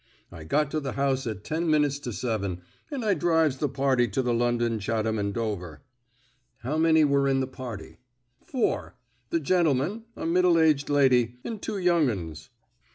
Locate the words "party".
3.69-4.07, 7.45-7.99